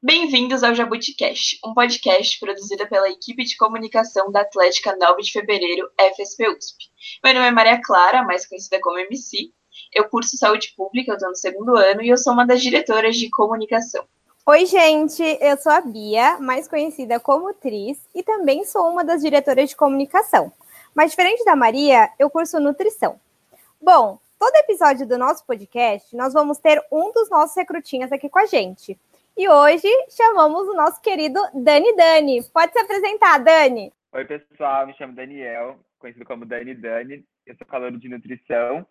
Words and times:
Bem-vindos 0.00 0.62
ao 0.62 0.76
Jabuticast, 0.76 1.58
um 1.66 1.74
podcast 1.74 2.38
produzido 2.38 2.86
pela 2.86 3.10
equipe 3.10 3.42
de 3.42 3.56
comunicação 3.56 4.30
da 4.30 4.42
Atlética 4.42 4.94
9 4.96 5.22
de 5.22 5.32
Fevereiro, 5.32 5.90
FSP 5.98 6.48
USP. 6.50 6.84
Meu 7.24 7.34
nome 7.34 7.48
é 7.48 7.50
Maria 7.50 7.80
Clara, 7.82 8.22
mais 8.22 8.46
conhecida 8.46 8.78
como 8.80 8.96
MC. 8.96 9.50
Eu 9.92 10.08
curso 10.08 10.36
Saúde 10.36 10.72
Pública, 10.76 11.10
eu 11.10 11.16
estou 11.16 11.30
no 11.30 11.34
segundo 11.34 11.76
ano 11.76 12.00
e 12.00 12.08
eu 12.10 12.16
sou 12.16 12.32
uma 12.32 12.46
das 12.46 12.62
diretoras 12.62 13.16
de 13.16 13.28
comunicação. 13.28 14.04
Oi, 14.46 14.66
gente, 14.66 15.20
eu 15.40 15.56
sou 15.56 15.72
a 15.72 15.80
Bia, 15.80 16.38
mais 16.38 16.68
conhecida 16.68 17.18
como 17.18 17.52
Tris, 17.52 17.98
e 18.14 18.22
também 18.22 18.64
sou 18.64 18.88
uma 18.88 19.02
das 19.04 19.20
diretoras 19.20 19.68
de 19.68 19.74
comunicação. 19.74 20.52
Mas 20.94 21.10
diferente 21.10 21.44
da 21.44 21.56
Maria, 21.56 22.08
eu 22.20 22.30
curso 22.30 22.60
nutrição. 22.60 23.18
Bom, 23.82 24.20
todo 24.38 24.54
episódio 24.54 25.08
do 25.08 25.18
nosso 25.18 25.44
podcast, 25.44 26.14
nós 26.14 26.32
vamos 26.32 26.58
ter 26.58 26.80
um 26.92 27.10
dos 27.10 27.28
nossos 27.28 27.56
recrutinhas 27.56 28.12
aqui 28.12 28.28
com 28.28 28.38
a 28.38 28.46
gente. 28.46 28.96
E 29.38 29.48
hoje 29.48 29.88
chamamos 30.10 30.66
o 30.66 30.74
nosso 30.74 31.00
querido 31.00 31.40
Dani 31.54 31.94
Dani. 31.94 32.42
Pode 32.52 32.72
se 32.72 32.78
apresentar, 32.80 33.38
Dani. 33.38 33.92
Oi, 34.12 34.24
pessoal, 34.24 34.84
me 34.84 34.92
chamo 34.94 35.14
Daniel, 35.14 35.76
conhecido 35.96 36.24
como 36.24 36.44
Dani 36.44 36.74
Dani. 36.74 37.24
Eu 37.46 37.54
sou 37.54 37.64
calor 37.64 37.96
de 37.96 38.08
nutrição 38.08 38.84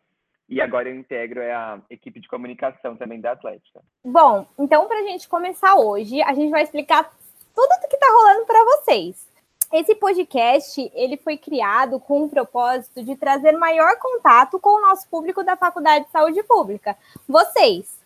e 0.47 0.61
agora 0.61 0.87
eu 0.87 0.95
integro 0.95 1.41
a 1.41 1.81
equipe 1.89 2.21
de 2.21 2.29
comunicação 2.29 2.95
também 2.95 3.19
da 3.19 3.33
Atlética. 3.33 3.81
Bom, 4.05 4.47
então 4.57 4.87
para 4.87 4.99
a 4.99 5.03
gente 5.03 5.27
começar 5.27 5.75
hoje, 5.75 6.21
a 6.21 6.33
gente 6.33 6.49
vai 6.49 6.63
explicar 6.63 7.03
tudo 7.53 7.69
o 7.69 7.89
que 7.89 7.95
está 7.95 8.07
rolando 8.07 8.45
para 8.45 8.63
vocês. 8.63 9.27
Esse 9.73 9.95
podcast 9.95 10.89
ele 10.95 11.17
foi 11.17 11.37
criado 11.37 11.99
com 11.99 12.23
o 12.23 12.29
propósito 12.29 13.03
de 13.03 13.17
trazer 13.17 13.51
maior 13.51 13.99
contato 13.99 14.61
com 14.61 14.77
o 14.77 14.81
nosso 14.81 15.09
público 15.09 15.43
da 15.43 15.57
Faculdade 15.57 16.05
de 16.05 16.11
Saúde 16.11 16.41
Pública, 16.43 16.95
vocês 17.27 17.97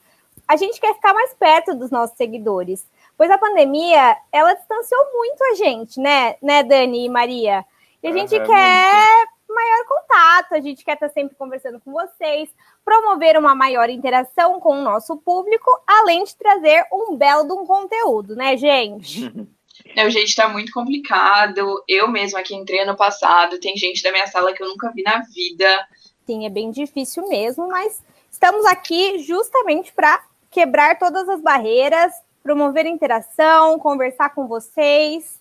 a 0.51 0.57
gente 0.57 0.81
quer 0.81 0.93
ficar 0.93 1.13
mais 1.13 1.33
perto 1.33 1.73
dos 1.73 1.89
nossos 1.89 2.17
seguidores. 2.17 2.85
Pois 3.17 3.31
a 3.31 3.37
pandemia, 3.37 4.17
ela 4.33 4.53
distanciou 4.53 5.01
muito 5.13 5.41
a 5.45 5.55
gente, 5.55 5.97
né, 5.97 6.35
né, 6.41 6.61
Dani 6.61 7.05
e 7.05 7.09
Maria? 7.09 7.63
E 8.03 8.07
a 8.09 8.11
gente 8.11 8.31
quer 8.31 9.15
muito. 9.15 9.55
maior 9.55 9.85
contato, 9.87 10.53
a 10.53 10.59
gente 10.59 10.83
quer 10.83 10.95
estar 10.95 11.07
sempre 11.07 11.37
conversando 11.37 11.79
com 11.79 11.93
vocês, 11.93 12.49
promover 12.83 13.37
uma 13.37 13.55
maior 13.55 13.89
interação 13.89 14.59
com 14.59 14.77
o 14.77 14.83
nosso 14.83 15.15
público, 15.15 15.71
além 15.87 16.25
de 16.25 16.35
trazer 16.35 16.83
um 16.91 17.15
belo 17.15 17.45
de 17.45 17.53
um 17.53 17.65
conteúdo, 17.65 18.35
né, 18.35 18.57
gente? 18.57 19.31
Não, 19.95 20.09
gente, 20.09 20.35
tá 20.35 20.49
muito 20.49 20.73
complicado. 20.73 21.81
Eu 21.87 22.09
mesma 22.09 22.43
que 22.43 22.53
entrei 22.53 22.81
ano 22.81 22.97
passado, 22.97 23.57
tem 23.57 23.77
gente 23.77 24.03
da 24.03 24.11
minha 24.11 24.27
sala 24.27 24.53
que 24.53 24.61
eu 24.61 24.67
nunca 24.67 24.91
vi 24.91 25.01
na 25.01 25.21
vida. 25.21 25.87
Sim, 26.25 26.45
é 26.45 26.49
bem 26.49 26.71
difícil 26.71 27.27
mesmo, 27.29 27.69
mas 27.69 28.03
estamos 28.29 28.65
aqui 28.65 29.19
justamente 29.19 29.93
para 29.93 30.21
quebrar 30.51 30.99
todas 30.99 31.27
as 31.29 31.41
barreiras, 31.41 32.13
promover 32.43 32.85
interação, 32.85 33.79
conversar 33.79 34.29
com 34.35 34.47
vocês. 34.47 35.39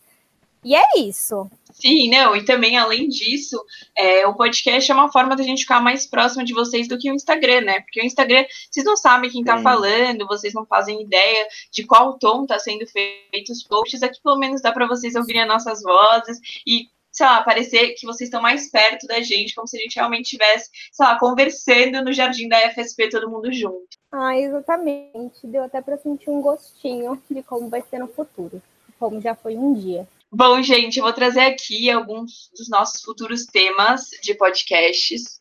E 0.63 0.75
é 0.75 0.83
isso. 0.99 1.51
Sim, 1.73 2.11
não, 2.11 2.37
e 2.37 2.45
também 2.45 2.77
além 2.77 3.09
disso, 3.09 3.59
é, 3.97 4.27
o 4.27 4.35
podcast 4.35 4.91
é 4.91 4.95
uma 4.95 5.11
forma 5.11 5.35
da 5.35 5.43
gente 5.43 5.63
ficar 5.63 5.81
mais 5.81 6.07
próximo 6.07 6.45
de 6.45 6.53
vocês 6.53 6.87
do 6.87 6.99
que 6.99 7.11
o 7.11 7.15
Instagram, 7.15 7.63
né? 7.63 7.81
Porque 7.81 8.01
o 8.01 8.05
Instagram, 8.05 8.45
vocês 8.71 8.85
não 8.85 8.97
sabem 8.97 9.31
quem 9.31 9.43
tá 9.43 9.57
Sim. 9.57 9.63
falando, 9.63 10.27
vocês 10.27 10.53
não 10.53 10.67
fazem 10.67 11.01
ideia 11.01 11.49
de 11.73 11.85
qual 11.85 12.19
tom 12.19 12.45
tá 12.45 12.59
sendo 12.59 12.87
feito 12.87 13.51
os 13.51 13.63
posts. 13.63 14.03
Aqui 14.03 14.21
pelo 14.23 14.39
menos 14.39 14.61
dá 14.61 14.71
para 14.71 14.87
vocês 14.87 15.15
ouvirem 15.15 15.43
as 15.43 15.49
nossas 15.49 15.83
vozes 15.83 16.39
e 16.67 16.89
sei 17.13 17.27
lá, 17.27 17.43
parecer 17.43 17.95
que 17.95 18.07
vocês 18.07 18.29
estão 18.29 18.41
mais 18.41 18.71
perto 18.71 19.07
da 19.07 19.21
gente, 19.21 19.55
como 19.55 19.67
se 19.67 19.77
a 19.77 19.81
gente 19.81 19.97
realmente 19.97 20.25
estivesse, 20.25 20.71
sei 20.93 21.07
lá, 21.07 21.19
conversando 21.19 22.05
no 22.05 22.13
jardim 22.13 22.49
da 22.49 22.71
FSP 22.71 23.09
todo 23.09 23.31
mundo 23.31 23.53
junto. 23.53 23.89
Ah, 24.13 24.37
exatamente. 24.37 25.45
Deu 25.45 25.65
até 25.65 25.81
para 25.81 25.99
sentir 25.99 26.31
um 26.31 26.41
gostinho 26.41 27.21
de 27.31 27.43
como 27.43 27.69
vai 27.69 27.83
ser 27.83 27.99
no 27.99 28.09
futuro, 28.09 28.63
como 28.99 29.21
já 29.21 29.35
foi 29.35 29.57
um 29.57 29.75
dia. 29.75 30.07
Bom, 30.33 30.63
gente, 30.63 30.99
eu 30.99 31.03
vou 31.03 31.13
trazer 31.13 31.41
aqui 31.41 31.91
alguns 31.91 32.51
dos 32.57 32.69
nossos 32.69 33.03
futuros 33.03 33.47
temas 33.47 34.11
de 34.23 34.35
podcasts. 34.35 35.41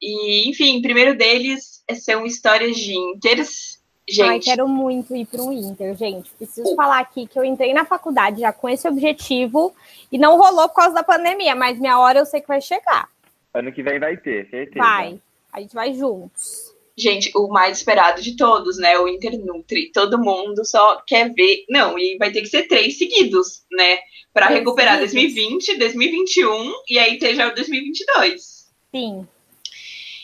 E, 0.00 0.48
enfim, 0.48 0.78
o 0.78 0.82
primeiro 0.82 1.14
deles 1.14 1.84
são 2.00 2.24
histórias 2.24 2.76
de 2.78 2.96
inters, 2.96 3.69
Gente. 4.10 4.28
Ai, 4.28 4.40
quero 4.40 4.66
muito 4.66 5.14
ir 5.14 5.24
para 5.24 5.40
o 5.40 5.52
Inter, 5.52 5.96
gente. 5.96 6.30
Preciso 6.32 6.74
falar 6.74 6.98
aqui 6.98 7.26
que 7.26 7.38
eu 7.38 7.44
entrei 7.44 7.72
na 7.72 7.84
faculdade 7.84 8.40
já 8.40 8.52
com 8.52 8.68
esse 8.68 8.88
objetivo 8.88 9.72
e 10.10 10.18
não 10.18 10.36
rolou 10.36 10.68
por 10.68 10.74
causa 10.74 10.94
da 10.94 11.02
pandemia, 11.02 11.54
mas 11.54 11.78
minha 11.78 11.98
hora 11.98 12.18
eu 12.18 12.26
sei 12.26 12.40
que 12.40 12.48
vai 12.48 12.60
chegar. 12.60 13.08
Ano 13.54 13.72
que 13.72 13.82
vem 13.82 14.00
vai 14.00 14.16
ter, 14.16 14.48
certeza. 14.50 14.84
Vai. 14.84 15.20
A 15.52 15.60
gente 15.60 15.74
vai 15.74 15.94
juntos. 15.94 16.74
Gente, 16.96 17.30
o 17.36 17.48
mais 17.48 17.78
esperado 17.78 18.20
de 18.20 18.36
todos, 18.36 18.78
né? 18.78 18.98
O 18.98 19.08
Inter 19.08 19.38
Nutri. 19.38 19.90
Todo 19.92 20.18
mundo 20.18 20.64
só 20.64 21.00
quer 21.06 21.32
ver. 21.32 21.64
Não, 21.68 21.98
e 21.98 22.18
vai 22.18 22.30
ter 22.30 22.42
que 22.42 22.48
ser 22.48 22.64
três 22.64 22.98
seguidos, 22.98 23.64
né? 23.70 23.98
Para 24.34 24.48
recuperar 24.48 24.98
seguidos. 24.98 25.34
2020, 25.34 25.78
2021 25.78 26.72
e 26.88 26.98
aí 26.98 27.18
ter 27.18 27.34
já 27.34 27.48
o 27.48 27.54
2022. 27.54 28.70
Sim. 28.92 29.26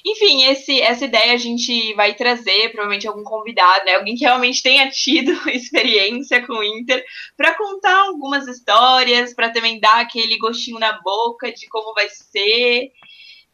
Enfim, 0.07 0.45
esse, 0.45 0.81
essa 0.81 1.05
ideia 1.05 1.33
a 1.33 1.37
gente 1.37 1.93
vai 1.95 2.15
trazer, 2.15 2.71
provavelmente 2.71 3.09
algum 3.09 3.25
convidado, 3.25 3.85
né? 3.85 3.97
Alguém 3.97 4.15
que 4.15 4.25
realmente 4.25 4.63
tenha 4.63 4.89
tido 4.89 5.33
experiência 5.51 6.47
com 6.47 6.53
o 6.53 6.63
Inter, 6.63 7.05
para 7.37 7.57
contar 7.57 8.07
algumas 8.07 8.47
histórias, 8.47 9.35
para 9.35 9.51
também 9.51 9.81
dar 9.81 10.01
aquele 10.01 10.39
gostinho 10.39 10.79
na 10.79 11.01
boca 11.03 11.51
de 11.53 11.67
como 11.69 11.93
vai 11.93 12.09
ser. 12.09 12.93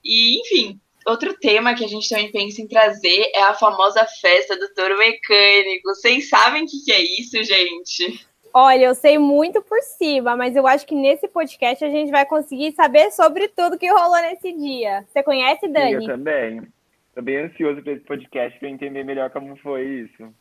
E, 0.04 0.40
enfim, 0.40 0.78
outro 1.06 1.34
tema 1.38 1.74
que 1.74 1.86
a 1.86 1.88
gente 1.88 2.06
também 2.06 2.30
pensa 2.30 2.60
em 2.60 2.68
trazer 2.68 3.30
é 3.34 3.44
a 3.44 3.54
famosa 3.54 4.06
festa 4.20 4.54
do 4.54 4.74
touro 4.74 4.98
mecânico. 4.98 5.88
Vocês 5.88 6.28
sabem 6.28 6.64
o 6.64 6.66
que, 6.66 6.84
que 6.84 6.92
é 6.92 7.00
isso, 7.00 7.42
gente? 7.42 8.26
Olha, 8.54 8.84
eu 8.84 8.94
sei 8.94 9.18
muito 9.18 9.62
por 9.62 9.80
cima, 9.82 10.36
mas 10.36 10.54
eu 10.54 10.66
acho 10.66 10.86
que 10.86 10.94
nesse 10.94 11.26
podcast 11.26 11.82
a 11.82 11.88
gente 11.88 12.10
vai 12.10 12.26
conseguir 12.26 12.72
saber 12.72 13.10
sobre 13.10 13.48
tudo 13.48 13.78
que 13.78 13.90
rolou 13.90 14.20
nesse 14.20 14.52
dia. 14.52 15.06
Você 15.10 15.22
conhece, 15.22 15.66
Dani? 15.68 15.94
Eu 15.94 16.06
também. 16.06 16.62
Tô 17.14 17.22
bem 17.22 17.38
ansioso 17.38 17.82
para 17.82 17.92
esse 17.92 18.04
podcast 18.04 18.58
para 18.58 18.68
entender 18.68 19.04
melhor 19.04 19.30
como 19.30 19.56
foi 19.56 19.84
isso. 19.84 20.34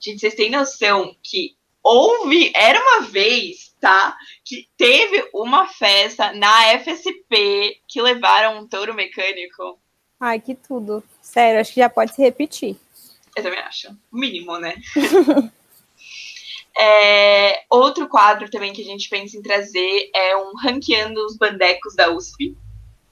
Gente, 0.00 0.20
vocês 0.20 0.34
têm 0.34 0.50
noção 0.50 1.14
que 1.22 1.54
houve, 1.82 2.50
era 2.54 2.80
uma 2.80 3.02
vez, 3.02 3.74
tá? 3.78 4.16
Que 4.42 4.66
teve 4.76 5.28
uma 5.34 5.66
festa 5.66 6.32
na 6.32 6.78
FSP 6.78 7.80
que 7.86 8.00
levaram 8.00 8.58
um 8.58 8.66
touro 8.66 8.94
mecânico. 8.94 9.78
Ai, 10.18 10.40
que 10.40 10.54
tudo. 10.54 11.04
Sério, 11.20 11.60
acho 11.60 11.74
que 11.74 11.80
já 11.80 11.90
pode 11.90 12.14
se 12.14 12.22
repetir. 12.22 12.76
Eu 13.36 13.42
também 13.42 13.58
acho. 13.60 13.90
O 14.10 14.16
mínimo, 14.16 14.58
né? 14.58 14.76
É, 16.76 17.62
outro 17.70 18.08
quadro 18.08 18.50
também 18.50 18.72
que 18.72 18.82
a 18.82 18.84
gente 18.84 19.08
pensa 19.08 19.36
em 19.36 19.42
trazer 19.42 20.10
é 20.14 20.36
um 20.36 20.52
ranqueando 20.56 21.24
os 21.24 21.36
bandecos 21.36 21.94
da 21.94 22.10
USP. 22.10 22.56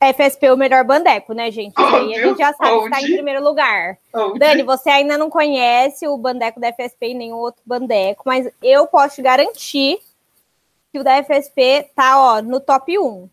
FSP 0.02 0.46
é 0.46 0.52
o 0.52 0.56
melhor 0.56 0.84
bandeco, 0.84 1.32
né, 1.32 1.48
gente? 1.52 1.74
Isso 1.78 1.94
aí 1.94 2.14
a 2.16 2.26
gente 2.26 2.38
já 2.38 2.52
sabe 2.52 2.78
que 2.78 2.84
está 2.86 3.00
em 3.00 3.12
primeiro 3.12 3.42
lugar. 3.42 3.98
Onde? 4.12 4.40
Dani, 4.40 4.64
você 4.64 4.90
ainda 4.90 5.16
não 5.16 5.30
conhece 5.30 6.08
o 6.08 6.16
bandeco 6.16 6.58
da 6.58 6.72
FSP 6.72 7.10
e 7.10 7.14
nenhum 7.14 7.36
outro 7.36 7.62
bandeco, 7.64 8.24
mas 8.26 8.48
eu 8.60 8.86
posso 8.88 9.16
te 9.16 9.22
garantir 9.22 10.00
que 10.90 10.98
o 10.98 11.04
da 11.04 11.22
FSP 11.22 11.88
tá, 11.94 12.18
ó, 12.18 12.42
no 12.42 12.58
top 12.58 12.98
1. 12.98 13.30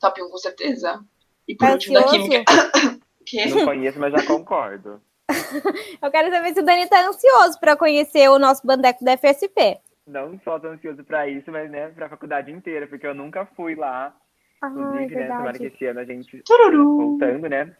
Top 0.00 0.22
1, 0.22 0.28
com 0.28 0.38
certeza. 0.38 1.00
E 1.46 1.54
por 1.54 1.66
tá 1.66 1.72
último, 1.72 1.94
da 1.94 2.04
Química. 2.04 2.44
Não 3.54 3.64
conheço, 3.64 3.98
mas 3.98 4.12
já 4.12 4.26
concordo. 4.26 5.00
Eu 6.02 6.10
quero 6.10 6.30
saber 6.30 6.54
se 6.54 6.60
o 6.60 6.64
Dani 6.64 6.88
tá 6.88 7.06
ansioso 7.06 7.58
para 7.58 7.76
conhecer 7.76 8.28
o 8.28 8.38
nosso 8.38 8.66
bandeco 8.66 9.04
da 9.04 9.16
FSP. 9.16 9.78
Não 10.06 10.38
só 10.44 10.58
tô 10.58 10.68
ansioso 10.68 11.02
para 11.02 11.28
isso, 11.28 11.50
mas 11.50 11.70
né, 11.70 11.88
para 11.88 12.06
a 12.06 12.10
faculdade 12.10 12.52
inteira, 12.52 12.86
porque 12.86 13.06
eu 13.06 13.14
nunca 13.14 13.44
fui 13.56 13.74
lá. 13.74 14.14
Ah, 14.62 14.68
Inclusive, 14.68 15.14
é 15.14 15.18
né, 15.18 15.26
tomara 15.26 15.58
que 15.58 15.66
esse 15.66 15.86
ano 15.86 16.00
a 16.00 16.04
gente 16.04 16.42
Tururu. 16.42 16.96
voltando, 16.96 17.48
né? 17.48 17.76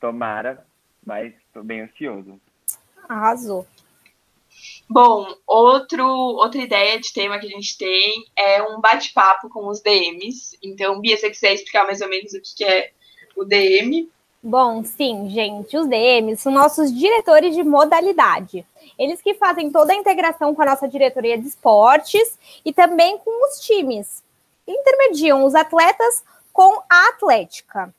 Tomara, 0.00 0.66
mas 1.06 1.32
tô 1.52 1.62
bem 1.62 1.82
ansioso. 1.82 2.40
Arrasou. 3.08 3.66
Bom, 4.90 5.26
outro, 5.46 6.04
outra 6.04 6.60
ideia 6.60 6.98
de 6.98 7.12
tema 7.12 7.38
que 7.38 7.46
a 7.46 7.50
gente 7.50 7.78
tem 7.78 8.24
é 8.36 8.62
um 8.62 8.80
bate-papo 8.80 9.48
com 9.48 9.68
os 9.68 9.80
DMs. 9.80 10.58
Então, 10.62 11.00
Bia, 11.00 11.16
se 11.16 11.22
você 11.22 11.30
quiser 11.30 11.54
explicar 11.54 11.84
mais 11.84 12.00
ou 12.00 12.08
menos 12.08 12.32
o 12.32 12.40
que 12.42 12.64
é 12.64 12.90
o 13.36 13.44
DM. 13.44 14.10
Bom, 14.42 14.84
sim, 14.84 15.28
gente, 15.28 15.76
os 15.76 15.88
DMs 15.88 16.40
são 16.40 16.52
nossos 16.52 16.96
diretores 16.96 17.56
de 17.56 17.64
modalidade. 17.64 18.64
Eles 18.96 19.20
que 19.20 19.34
fazem 19.34 19.70
toda 19.70 19.92
a 19.92 19.96
integração 19.96 20.54
com 20.54 20.62
a 20.62 20.66
nossa 20.66 20.86
diretoria 20.86 21.36
de 21.36 21.48
esportes 21.48 22.38
e 22.64 22.72
também 22.72 23.18
com 23.18 23.48
os 23.48 23.60
times. 23.60 24.22
Intermediam 24.66 25.44
os 25.44 25.56
atletas 25.56 26.22
com 26.52 26.80
a 26.88 27.08
atlética. 27.08 27.92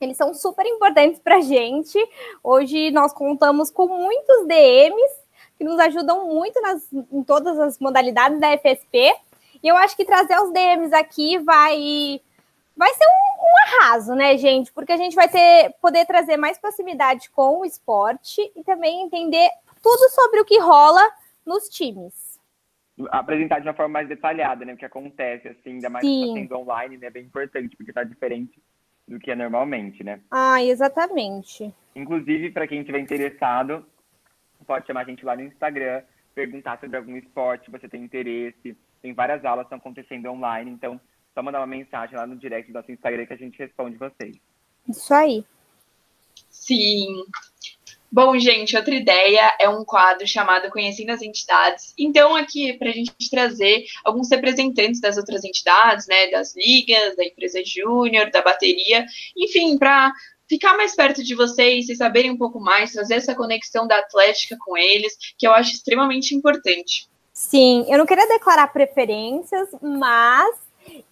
Eles 0.00 0.16
são 0.16 0.32
super 0.34 0.66
importantes 0.66 1.20
para 1.20 1.36
a 1.36 1.40
gente. 1.40 1.98
Hoje 2.42 2.90
nós 2.90 3.12
contamos 3.12 3.70
com 3.70 3.88
muitos 3.88 4.46
DMs 4.46 5.12
que 5.58 5.64
nos 5.64 5.78
ajudam 5.78 6.26
muito 6.26 6.60
nas, 6.60 6.92
em 6.92 7.22
todas 7.22 7.58
as 7.58 7.78
modalidades 7.78 8.40
da 8.40 8.56
FSP. 8.56 9.14
E 9.62 9.68
eu 9.68 9.76
acho 9.76 9.96
que 9.96 10.04
trazer 10.04 10.36
os 10.40 10.52
DMs 10.52 10.92
aqui 10.92 11.38
vai 11.38 12.20
vai 12.76 12.92
ser 12.94 13.04
um, 13.04 13.31
um, 13.42 13.82
arraso, 13.84 14.14
né, 14.14 14.36
gente? 14.36 14.72
Porque 14.72 14.92
a 14.92 14.96
gente 14.96 15.14
vai 15.16 15.28
ter 15.28 15.74
poder 15.80 16.06
trazer 16.06 16.36
mais 16.36 16.58
proximidade 16.58 17.30
com 17.30 17.60
o 17.60 17.64
esporte 17.64 18.40
e 18.54 18.62
também 18.62 19.02
entender 19.02 19.50
tudo 19.82 20.08
sobre 20.10 20.40
o 20.40 20.44
que 20.44 20.58
rola 20.58 21.02
nos 21.44 21.68
times. 21.68 22.40
apresentar 23.10 23.58
de 23.58 23.66
uma 23.66 23.74
forma 23.74 23.94
mais 23.94 24.08
detalhada, 24.08 24.64
né? 24.64 24.74
O 24.74 24.76
que 24.76 24.84
acontece, 24.84 25.48
assim, 25.48 25.70
ainda 25.70 25.90
mais 25.90 26.04
Sim. 26.04 26.34
sendo 26.34 26.56
online, 26.56 26.98
né? 26.98 27.08
É 27.08 27.10
bem 27.10 27.24
importante, 27.24 27.76
porque 27.76 27.92
tá 27.92 28.04
diferente 28.04 28.62
do 29.08 29.18
que 29.18 29.30
é 29.30 29.34
normalmente, 29.34 30.04
né? 30.04 30.20
Ah, 30.30 30.62
exatamente. 30.62 31.74
Inclusive, 31.96 32.50
para 32.50 32.66
quem 32.66 32.80
estiver 32.80 33.00
interessado, 33.00 33.84
pode 34.66 34.86
chamar 34.86 35.00
a 35.00 35.04
gente 35.04 35.24
lá 35.24 35.34
no 35.34 35.42
Instagram, 35.42 36.02
perguntar 36.34 36.78
sobre 36.78 36.96
algum 36.96 37.16
esporte, 37.16 37.70
você 37.70 37.88
tem 37.88 38.02
interesse. 38.04 38.76
Tem 39.00 39.12
várias 39.12 39.44
aulas 39.44 39.64
que 39.64 39.74
estão 39.74 39.78
acontecendo 39.78 40.30
online, 40.30 40.70
então 40.70 41.00
só 41.34 41.42
mandar 41.42 41.60
uma 41.60 41.66
mensagem 41.66 42.16
lá 42.16 42.26
no 42.26 42.36
direct 42.36 42.70
do 42.70 42.74
nosso 42.74 42.92
Instagram 42.92 43.26
que 43.26 43.32
a 43.32 43.36
gente 43.36 43.58
responde 43.58 43.96
vocês. 43.96 44.36
Isso 44.88 45.12
aí. 45.14 45.44
Sim. 46.50 47.24
Bom, 48.10 48.38
gente, 48.38 48.76
outra 48.76 48.94
ideia 48.94 49.56
é 49.58 49.66
um 49.70 49.86
quadro 49.86 50.26
chamado 50.26 50.70
Conhecendo 50.70 51.12
as 51.12 51.22
Entidades. 51.22 51.94
Então, 51.96 52.36
aqui, 52.36 52.74
para 52.74 52.90
a 52.90 52.92
gente 52.92 53.30
trazer 53.30 53.86
alguns 54.04 54.30
representantes 54.30 55.00
das 55.00 55.16
outras 55.16 55.44
entidades, 55.44 56.06
né, 56.06 56.30
das 56.30 56.54
ligas, 56.54 57.16
da 57.16 57.24
empresa 57.24 57.62
júnior, 57.64 58.30
da 58.30 58.42
bateria, 58.42 59.06
enfim, 59.34 59.78
para 59.78 60.12
ficar 60.46 60.76
mais 60.76 60.94
perto 60.94 61.24
de 61.24 61.34
vocês, 61.34 61.86
vocês 61.86 61.96
saberem 61.96 62.30
um 62.30 62.36
pouco 62.36 62.60
mais, 62.60 62.92
trazer 62.92 63.14
essa 63.14 63.34
conexão 63.34 63.86
da 63.86 63.96
Atlética 63.96 64.58
com 64.60 64.76
eles, 64.76 65.16
que 65.38 65.46
eu 65.46 65.52
acho 65.54 65.72
extremamente 65.72 66.34
importante. 66.34 67.08
Sim, 67.32 67.86
eu 67.88 67.96
não 67.96 68.04
queria 68.04 68.28
declarar 68.28 68.66
preferências, 68.66 69.70
mas 69.80 70.54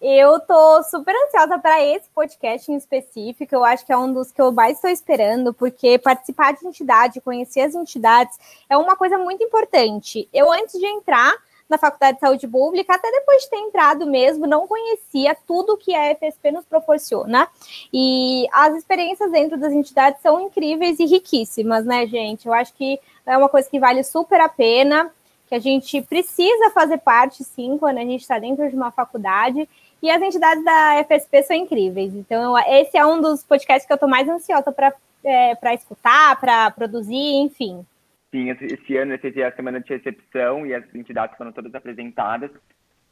eu 0.01 0.39
tô 0.39 0.83
super 0.83 1.15
ansiosa 1.25 1.59
para 1.59 1.83
esse 1.83 2.09
podcast 2.09 2.71
em 2.71 2.75
específico. 2.75 3.53
Eu 3.53 3.63
acho 3.63 3.85
que 3.85 3.91
é 3.93 3.97
um 3.97 4.13
dos 4.13 4.31
que 4.31 4.41
eu 4.41 4.51
mais 4.51 4.77
estou 4.77 4.89
esperando, 4.89 5.53
porque 5.53 5.97
participar 5.97 6.53
de 6.53 6.65
entidade, 6.65 7.21
conhecer 7.21 7.61
as 7.61 7.75
entidades, 7.75 8.37
é 8.69 8.77
uma 8.77 8.95
coisa 8.95 9.17
muito 9.17 9.43
importante. 9.43 10.27
Eu, 10.33 10.51
antes 10.51 10.79
de 10.79 10.85
entrar 10.85 11.35
na 11.69 11.77
Faculdade 11.77 12.15
de 12.15 12.19
Saúde 12.19 12.47
Pública, 12.47 12.93
até 12.93 13.09
depois 13.09 13.43
de 13.43 13.49
ter 13.49 13.57
entrado 13.57 14.05
mesmo, 14.05 14.45
não 14.45 14.67
conhecia 14.67 15.35
tudo 15.47 15.77
que 15.77 15.95
a 15.95 16.13
FSP 16.15 16.51
nos 16.51 16.65
proporciona. 16.65 17.47
E 17.93 18.45
as 18.51 18.75
experiências 18.75 19.31
dentro 19.31 19.57
das 19.57 19.71
entidades 19.71 20.21
são 20.21 20.41
incríveis 20.41 20.99
e 20.99 21.05
riquíssimas, 21.05 21.85
né, 21.85 22.05
gente? 22.07 22.45
Eu 22.45 22.53
acho 22.53 22.73
que 22.73 22.99
é 23.25 23.37
uma 23.37 23.47
coisa 23.47 23.69
que 23.69 23.79
vale 23.79 24.03
super 24.03 24.41
a 24.41 24.49
pena 24.49 25.09
que 25.51 25.55
a 25.55 25.59
gente 25.59 26.01
precisa 26.03 26.69
fazer 26.73 26.97
parte, 26.99 27.43
sim, 27.43 27.77
quando 27.77 27.97
a 27.97 28.05
gente 28.05 28.21
está 28.21 28.39
dentro 28.39 28.69
de 28.69 28.73
uma 28.73 28.89
faculdade. 28.89 29.67
E 30.01 30.09
as 30.09 30.21
entidades 30.21 30.63
da 30.63 31.03
FSP 31.03 31.43
são 31.43 31.57
incríveis. 31.57 32.15
Então, 32.15 32.57
esse 32.57 32.97
é 32.97 33.05
um 33.05 33.19
dos 33.19 33.43
podcasts 33.43 33.85
que 33.85 33.91
eu 33.91 33.95
estou 33.95 34.07
mais 34.07 34.29
ansiosa 34.29 34.71
para 34.71 34.93
é, 35.25 35.75
escutar, 35.75 36.39
para 36.39 36.71
produzir, 36.71 37.41
enfim. 37.43 37.85
Sim, 38.31 38.49
esse 38.49 38.95
ano 38.95 39.17
teve 39.17 39.43
a 39.43 39.53
semana 39.53 39.81
de 39.81 39.89
recepção 39.89 40.65
e 40.65 40.73
as 40.73 40.85
entidades 40.95 41.35
foram 41.35 41.51
todas 41.51 41.75
apresentadas 41.75 42.49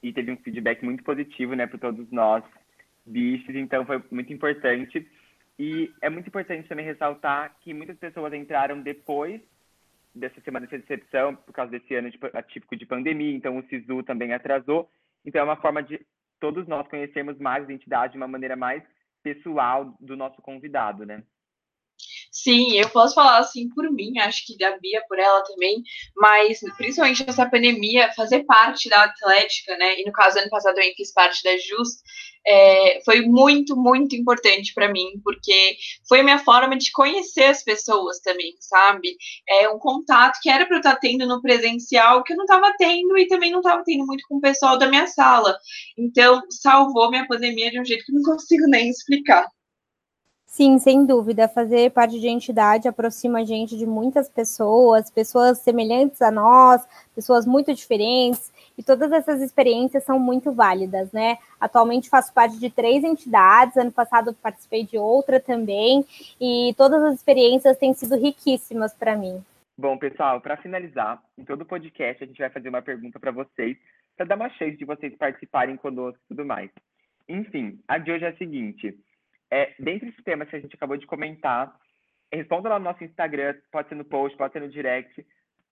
e 0.02 0.14
teve 0.14 0.32
um 0.32 0.38
feedback 0.38 0.82
muito 0.82 1.04
positivo, 1.04 1.56
né, 1.56 1.68
para 1.68 1.78
todos 1.78 2.10
nós 2.10 2.42
bichos, 3.06 3.54
então 3.54 3.86
foi 3.86 4.02
muito 4.10 4.32
importante. 4.32 5.06
E 5.60 5.92
é 6.02 6.10
muito 6.10 6.28
importante 6.28 6.70
também 6.70 6.86
ressaltar 6.86 7.54
que 7.60 7.74
muitas 7.74 7.98
pessoas 7.98 8.32
entraram 8.34 8.80
depois 8.80 9.42
dessa 10.14 10.42
semana 10.42 10.68
de 10.68 10.76
recepção, 10.76 11.36
por 11.36 11.54
causa 11.54 11.72
desse 11.72 11.94
ano 11.96 12.10
de, 12.10 12.20
atípico 12.34 12.76
de 12.76 12.86
pandemia, 12.86 13.36
então 13.36 13.58
o 13.58 13.64
SISU 13.64 14.04
também 14.04 14.34
atrasou. 14.34 14.90
Então 15.26 15.42
é 15.42 15.44
uma 15.44 15.56
forma 15.58 15.84
de 15.84 16.00
todos 16.40 16.68
nós 16.68 16.88
conhecermos 16.88 17.38
mais 17.38 17.68
a 17.68 17.74
entidade 17.74 18.14
de 18.14 18.18
uma 18.18 18.28
maneira 18.28 18.56
mais 18.56 18.84
pessoal 19.22 19.96
do 20.00 20.16
nosso 20.16 20.42
convidado, 20.42 21.06
né? 21.06 21.24
Sim, 22.44 22.80
eu 22.80 22.90
posso 22.90 23.16
falar 23.16 23.40
assim 23.40 23.68
por 23.70 23.92
mim, 23.92 24.18
acho 24.20 24.46
que 24.46 24.58
da 24.58 24.78
Bia 24.78 25.04
por 25.10 25.20
ela 25.20 25.44
também, 25.44 25.84
mas 26.16 26.60
principalmente 26.78 27.28
essa 27.28 27.50
pandemia, 27.50 28.14
fazer 28.14 28.46
parte 28.46 28.88
da 28.88 29.04
Atlética, 29.04 29.76
né? 29.78 30.00
E 30.00 30.06
no 30.06 30.14
caso, 30.14 30.40
ano 30.40 30.50
passado 30.50 30.80
eu 30.80 30.94
fiz 30.96 31.12
parte 31.12 31.44
da 31.44 31.58
Just, 31.58 32.00
é, 32.48 33.02
foi 33.04 33.22
muito, 33.24 33.76
muito 33.76 34.16
importante 34.16 34.74
para 34.74 34.90
mim, 34.90 35.20
porque 35.22 35.76
foi 36.08 36.22
a 36.22 36.24
minha 36.24 36.40
forma 36.40 36.78
de 36.78 36.92
conhecer 36.94 37.44
as 37.44 37.62
pessoas 37.62 38.20
também, 38.22 38.56
sabe? 38.62 39.18
É 39.48 39.68
um 39.70 39.78
contato 39.78 40.40
que 40.42 40.50
era 40.50 40.66
para 40.66 40.78
eu 40.78 40.80
estar 40.80 40.94
tá 40.94 41.00
tendo 41.00 41.28
no 41.28 41.42
presencial, 41.42 42.24
que 42.24 42.32
eu 42.32 42.38
não 42.38 42.46
estava 42.46 42.74
tendo 42.78 43.18
e 43.18 43.28
também 43.28 43.52
não 43.52 43.60
estava 43.60 43.84
tendo 43.84 44.06
muito 44.06 44.24
com 44.30 44.38
o 44.38 44.42
pessoal 44.42 44.78
da 44.78 44.88
minha 44.88 45.08
sala. 45.08 45.58
Então, 45.98 46.42
salvou 46.50 47.10
minha 47.10 47.28
pandemia 47.28 47.70
de 47.70 47.82
um 47.82 47.86
jeito 47.86 48.06
que 48.06 48.14
eu 48.14 48.16
não 48.16 48.24
consigo 48.24 48.66
nem 48.68 48.90
explicar. 48.90 49.46
Sim, 50.50 50.80
sem 50.80 51.06
dúvida. 51.06 51.48
Fazer 51.48 51.92
parte 51.92 52.20
de 52.20 52.28
entidade 52.28 52.88
aproxima 52.88 53.40
a 53.40 53.46
gente 53.46 53.78
de 53.78 53.86
muitas 53.86 54.28
pessoas, 54.28 55.12
pessoas 55.12 55.60
semelhantes 55.60 56.24
a 56.24 56.32
nós, 56.32 56.86
pessoas 57.14 57.46
muito 57.46 57.72
diferentes, 57.74 58.52
e 58.76 58.82
todas 58.82 59.12
essas 59.12 59.42
experiências 59.42 60.04
são 60.04 60.20
muito 60.20 60.52
válidas, 60.52 61.12
né? 61.12 61.38
Atualmente 61.62 62.10
faço 62.10 62.34
parte 62.34 62.60
de 62.60 62.68
três 62.68 63.04
entidades, 63.04 63.78
ano 63.78 63.92
passado 63.92 64.34
participei 64.42 64.84
de 64.84 64.98
outra 64.98 65.40
também, 65.40 66.04
e 66.42 66.74
todas 66.76 67.04
as 67.04 67.14
experiências 67.14 67.78
têm 67.78 67.94
sido 67.94 68.18
riquíssimas 68.18 68.92
para 68.92 69.16
mim. 69.16 69.42
Bom, 69.78 70.00
pessoal, 70.00 70.42
para 70.42 70.58
finalizar, 70.58 71.22
em 71.38 71.46
todo 71.46 71.62
o 71.62 71.66
podcast 71.66 72.24
a 72.24 72.28
gente 72.28 72.40
vai 72.40 72.50
fazer 72.50 72.70
uma 72.70 72.82
pergunta 72.82 73.20
para 73.20 73.32
vocês, 73.32 73.78
para 74.18 74.26
dar 74.26 74.36
uma 74.36 74.50
chance 74.50 74.76
de 74.76 74.84
vocês 74.84 75.16
participarem 75.16 75.78
conosco 75.78 76.20
e 76.26 76.28
tudo 76.30 76.44
mais. 76.44 76.72
Enfim, 77.30 77.80
a 77.88 78.00
de 78.00 78.12
hoje 78.12 78.26
é 78.26 78.30
a 78.30 78.38
seguinte 78.38 78.98
é, 79.52 79.74
dentre 79.80 80.10
os 80.10 80.24
temas 80.24 80.50
que 80.50 80.56
a 80.56 80.60
gente 80.60 80.76
acabou 80.76 80.98
de 80.98 81.08
comentar, 81.08 81.76
responda 82.32 82.70
lá 82.70 82.80
no 82.80 82.86
nosso 82.86 83.04
Instagram, 83.04 83.56
pode 83.72 83.90
ser 83.90 83.96
no 83.96 84.06
post, 84.06 84.38
pode 84.38 84.54
ser 84.54 84.62
no 84.62 84.70
direct, 84.70 85.26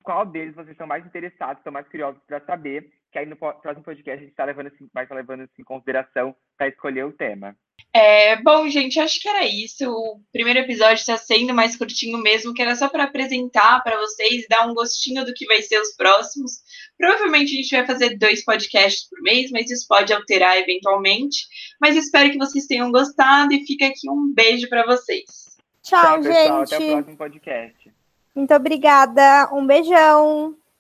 qual 0.03 0.25
deles 0.25 0.56
vocês 0.56 0.71
estão 0.71 0.88
mais 0.88 1.06
interessados, 1.06 1.57
estão 1.57 1.74
mais 1.74 1.88
curiosos 1.88 2.21
para 2.25 2.39
saber, 2.41 2.89
que 3.12 3.19
aí 3.19 3.25
no 3.25 3.35
próximo 3.35 3.83
podcast 3.83 4.24
a 4.24 4.25
gente 4.25 4.35
tá 4.35 4.45
levando, 4.45 4.71
vai 4.94 5.03
estar 5.03 5.15
levando 5.15 5.44
isso 5.44 5.53
em 5.59 5.63
consideração 5.63 6.35
para 6.57 6.69
escolher 6.69 7.06
o 7.06 7.12
tema. 7.12 7.56
É, 7.94 8.35
bom, 8.44 8.69
gente, 8.69 9.00
acho 9.00 9.19
que 9.19 9.27
era 9.27 9.45
isso. 9.45 9.89
O 9.89 10.21
primeiro 10.31 10.59
episódio 10.59 10.95
está 10.95 11.18
sendo 11.18 11.53
mais 11.53 11.75
curtinho 11.75 12.19
mesmo, 12.19 12.53
que 12.53 12.62
era 12.62 12.75
só 12.75 12.88
para 12.88 13.06
apresentar 13.06 13.81
para 13.83 13.97
vocês 13.97 14.44
e 14.44 14.47
dar 14.47 14.68
um 14.68 14.74
gostinho 14.74 15.25
do 15.25 15.33
que 15.33 15.47
vai 15.47 15.62
ser 15.62 15.79
os 15.81 15.95
próximos. 15.95 16.51
Provavelmente 16.97 17.53
a 17.53 17.62
gente 17.62 17.75
vai 17.75 17.85
fazer 17.88 18.18
dois 18.18 18.44
podcasts 18.45 19.09
por 19.09 19.19
mês, 19.21 19.50
mas 19.51 19.71
isso 19.71 19.88
pode 19.88 20.13
alterar 20.13 20.57
eventualmente. 20.57 21.47
Mas 21.81 21.95
espero 21.95 22.31
que 22.31 22.38
vocês 22.38 22.68
tenham 22.68 22.91
gostado 22.91 23.53
e 23.53 23.65
fica 23.65 23.88
aqui 23.88 24.09
um 24.09 24.31
beijo 24.33 24.69
para 24.69 24.85
vocês. 24.85 25.57
Tchau, 25.81 26.21
Tchau 26.21 26.23
gente. 26.23 26.38
Até 26.38 26.77
o 26.77 26.91
próximo 26.91 27.18
podcast. 27.18 27.91
Muito 28.35 28.53
obrigada. 28.53 29.50
Um 29.51 29.65
beijão. 29.65 30.56